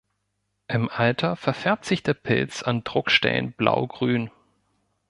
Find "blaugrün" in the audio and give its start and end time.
3.53-4.31